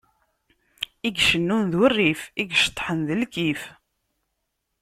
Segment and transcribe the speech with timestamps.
[1.07, 3.63] I icennun d urrif, i iceṭṭḥen d lkif.